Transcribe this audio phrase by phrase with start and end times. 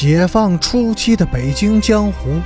[0.00, 2.40] 解放初期的北京江湖，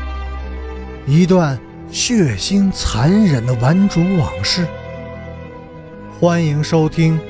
[1.07, 4.67] 一段血腥残忍的顽主往事。
[6.19, 7.19] 欢迎收听《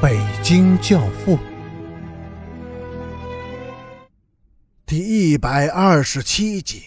[0.00, 1.36] 北京教父》
[4.86, 6.84] 第一百二十七集。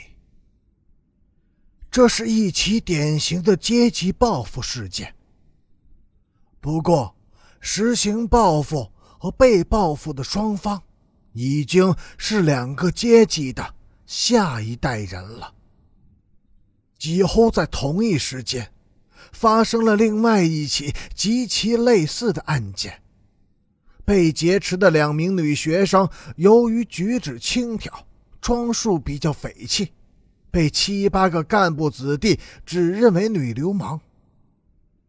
[1.92, 5.14] 这是一起典型的阶级报复事件。
[6.62, 7.14] 不过，
[7.60, 10.82] 实行报复和被报复的双方。
[11.34, 15.54] 已经是两个阶级的下一代人了。
[16.98, 18.72] 几乎在同一时间，
[19.32, 23.02] 发生了另外一起极其类似的案件。
[24.04, 27.90] 被劫持的两名女学生，由于举止轻佻、
[28.42, 29.94] 装束比较匪气，
[30.50, 34.02] 被七八个干部子弟指认为女流氓。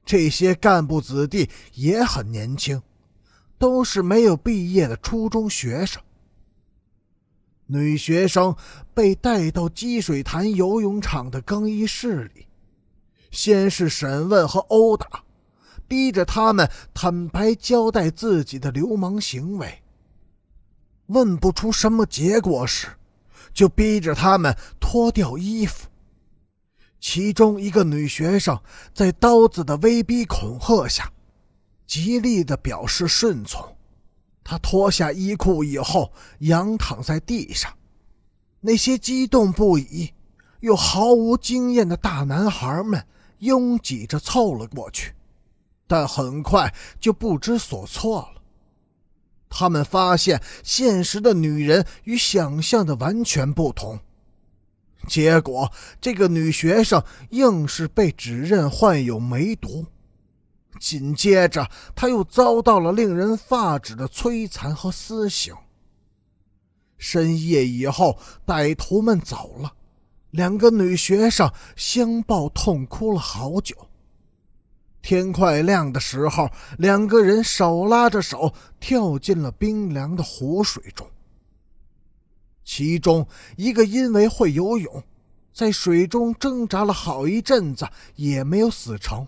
[0.04, 2.80] 这些干部子弟也很年轻，
[3.58, 6.02] 都是没有毕业的初中学生。
[7.72, 8.54] 女学生
[8.92, 12.46] 被带到积水潭游泳场的更衣室里，
[13.30, 15.24] 先是审问和殴打，
[15.88, 19.82] 逼着他们坦白交代自己的流氓行为。
[21.06, 22.88] 问不出什么结果时，
[23.54, 25.88] 就逼着他们脱掉衣服。
[27.00, 28.60] 其中一个女学生
[28.92, 31.10] 在刀子的威逼恐吓下，
[31.86, 33.74] 极力的表示顺从。
[34.44, 37.72] 他脱下衣裤以后，仰躺在地上。
[38.60, 40.12] 那些激动不已
[40.60, 43.04] 又毫无经验的大男孩们
[43.38, 45.12] 拥挤着凑了过去，
[45.86, 48.42] 但很快就不知所措了。
[49.48, 53.98] 他们发现现实的女人与想象的完全不同。
[55.08, 55.70] 结果，
[56.00, 59.84] 这个女学生硬是被指认患有梅毒。
[60.80, 65.54] 紧接着，他又遭到了令人发指的摧残和私刑。
[66.98, 69.72] 深夜以后，歹徒们走了，
[70.30, 73.76] 两个女学生相抱痛哭了好久。
[75.02, 76.48] 天快亮的时候，
[76.78, 81.04] 两个人手拉着手跳进了冰凉的湖水中。
[82.64, 83.26] 其中
[83.56, 85.02] 一个因为会游泳，
[85.52, 89.26] 在水中挣扎了好一阵子，也没有死成。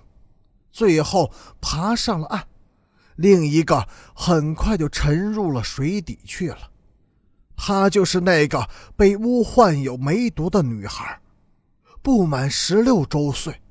[0.75, 1.31] 最后
[1.61, 2.43] 爬上了岸，
[3.15, 6.73] 另一个很快就沉入了水底去了。
[7.55, 11.21] 她就是那个被诬患有梅毒的女孩，
[12.03, 13.63] 不满十六周岁，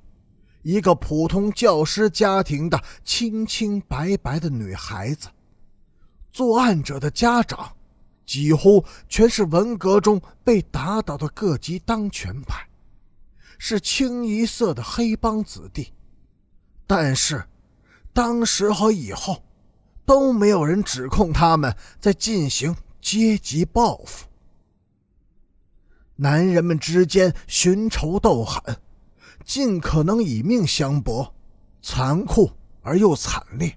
[0.62, 5.28] 一个普通教师家庭的清清白白的女孩子。
[6.32, 7.76] 作案者的家长
[8.26, 12.66] 几乎全是文革中被打倒的各级当权派，
[13.58, 15.92] 是清一色的黑帮子弟。
[16.96, 17.44] 但是，
[18.14, 19.44] 当时和以后，
[20.06, 24.28] 都没有人指控他们在进行阶级报复。
[26.18, 28.78] 男人们之间寻仇斗狠，
[29.44, 31.34] 尽可能以命相搏，
[31.82, 32.52] 残酷
[32.84, 33.76] 而又惨烈。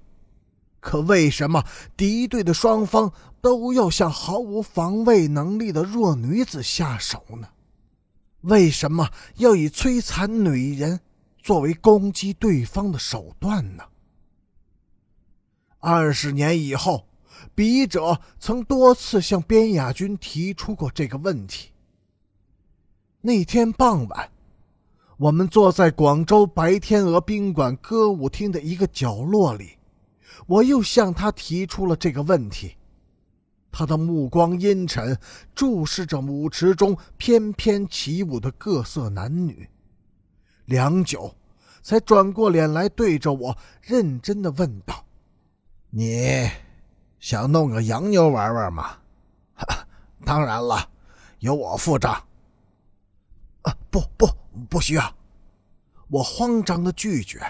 [0.78, 1.64] 可为什么
[1.96, 3.10] 敌对的双方
[3.40, 7.48] 都要向毫无防卫能力的弱女子下手呢？
[8.42, 11.00] 为什么要以摧残女人？
[11.46, 13.84] 作为攻击对方的手段呢？
[15.78, 17.06] 二十年以后，
[17.54, 21.70] 笔者曾多次向边雅军提出过这个问题。
[23.20, 24.28] 那天傍晚，
[25.18, 29.78] 我们坐在广州白天鹅宾馆歌舞厅的一个角落里，
[30.48, 32.74] 我又向他提出了这个问题。
[33.70, 35.16] 他的目光阴沉，
[35.54, 39.70] 注视着舞池中翩翩起舞的各色男女。
[40.66, 41.34] 良久，
[41.82, 45.04] 才转过脸来，对着我认真的问道
[45.90, 46.50] ：“你
[47.20, 48.98] 想弄个洋妞玩玩吗
[50.24, 50.88] ？”“当然了，
[51.38, 52.12] 由我付账。
[53.62, 54.28] ”“啊，不不，
[54.68, 55.14] 不需要！”
[56.08, 57.40] 我慌张的拒绝。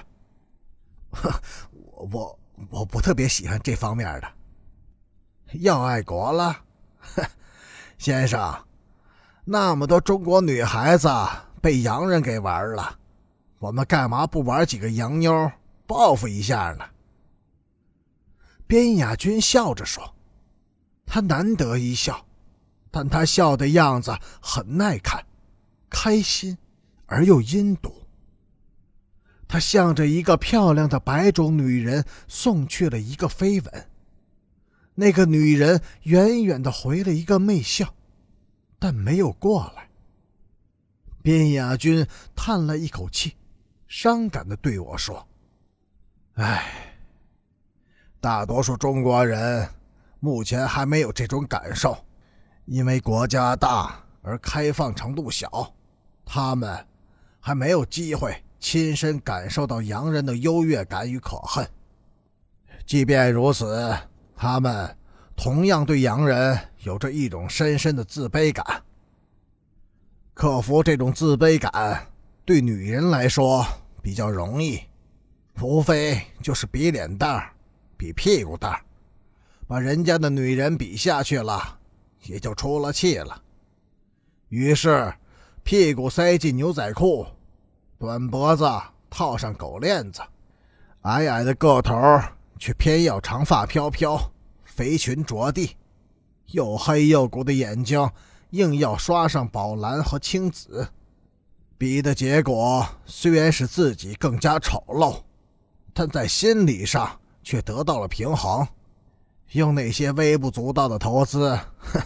[1.72, 2.38] “我我
[2.70, 4.28] 我不特别喜欢这方面的。
[5.60, 6.64] ”“要爱国了
[7.96, 8.54] ？”“先生，
[9.44, 11.08] 那么多中国女孩子
[11.62, 12.98] 被洋人给玩了。”
[13.66, 15.50] 我们干嘛不玩几个洋妞
[15.88, 16.84] 报复一下呢？
[18.64, 20.14] 边雅君笑着说
[21.04, 22.26] ：“他难得一笑，
[22.92, 25.26] 但他笑的样子很耐看，
[25.90, 26.56] 开心
[27.06, 27.92] 而又阴毒。
[29.48, 33.90] 他向着一个漂亮的白种女人送去了一个飞吻，
[34.94, 37.92] 那个女人远远的回了一个媚笑，
[38.78, 39.88] 但没有过来。
[41.20, 43.34] 边雅君叹了一口气。”
[43.86, 45.26] 伤感的对我说
[46.34, 46.94] ：“哎，
[48.20, 49.68] 大多数中国人
[50.20, 51.96] 目前还没有这种感受，
[52.64, 55.72] 因为国家大而开放程度小，
[56.24, 56.86] 他们
[57.38, 61.68] 还没有机会亲身感受到洋人的优越感与可恨。
[62.84, 63.96] 即便如此，
[64.34, 64.96] 他们
[65.36, 68.82] 同样对洋人有着一种深深的自卑感。
[70.34, 72.08] 克服这种自卑感，
[72.46, 73.66] 对女人来说
[74.00, 74.80] 比较容易，
[75.60, 77.44] 无非就是比脸蛋
[77.96, 78.80] 比屁股大
[79.66, 81.78] 把人家的女人比下去了。
[82.28, 83.40] 也就出了气了。
[84.48, 85.14] 于是，
[85.62, 87.24] 屁股塞进牛仔裤，
[87.98, 88.68] 短脖子
[89.08, 90.20] 套上狗链子，
[91.02, 91.94] 矮矮的个头
[92.58, 94.20] 却偏要长发飘飘，
[94.64, 95.76] 肥裙着地，
[96.46, 98.10] 又黑又鼓的眼睛
[98.50, 100.88] 硬要刷上宝蓝和青紫。
[101.78, 105.22] 比的结果虽然使自己更加丑陋，
[105.92, 108.66] 但在心理上却得到了平衡。
[109.52, 112.02] 用那些微不足道的投资，哼。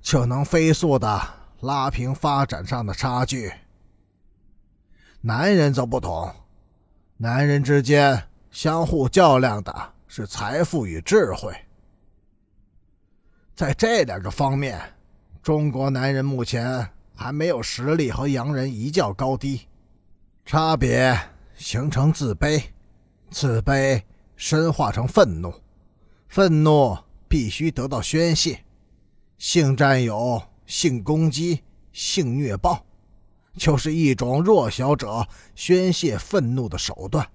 [0.00, 1.22] 就能飞速的
[1.60, 3.52] 拉平发展上的差距。
[5.20, 6.28] 男人则不同，
[7.18, 8.20] 男人之间
[8.50, 11.54] 相互较量的是财富与智慧。
[13.54, 14.80] 在这两个方面，
[15.40, 19.68] 中国男人目前还没有实力和洋人一较高低。
[20.44, 21.18] 差别
[21.54, 22.62] 形成自卑，
[23.30, 24.02] 自卑
[24.36, 25.54] 深化成愤怒，
[26.28, 26.98] 愤怒
[27.28, 28.64] 必须得到宣泄。
[29.38, 31.62] 性占有、性攻击、
[31.92, 32.84] 性虐暴，
[33.56, 37.26] 就是一种弱小者宣泄愤怒的手段。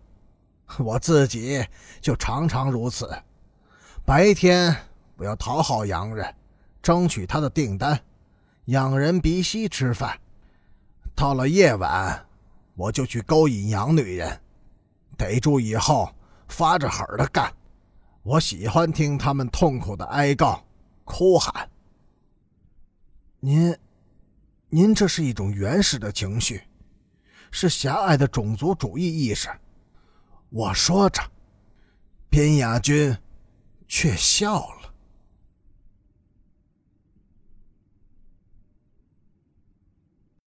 [0.79, 1.65] 我自己
[2.01, 3.09] 就常常如此。
[4.05, 4.75] 白天
[5.15, 6.35] 我要讨好洋人，
[6.81, 7.99] 争取他的订单，
[8.67, 10.11] 仰人鼻息吃饭；
[11.15, 12.25] 到了夜晚，
[12.75, 14.41] 我就去勾引洋女人，
[15.15, 16.13] 逮住以后
[16.49, 17.49] 发着狠的干。
[18.23, 20.61] 我喜欢听他们痛苦的哀告、
[21.05, 21.69] 哭喊。
[23.39, 23.73] 您，
[24.67, 26.61] 您这是一种原始的情绪，
[27.51, 29.47] 是狭隘的种族主义意识。
[30.49, 31.21] 我说着，
[32.29, 33.17] 边雅君
[33.87, 34.76] 却笑了。